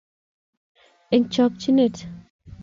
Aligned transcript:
Eng 1.13 1.27
chokchinet 1.33 1.95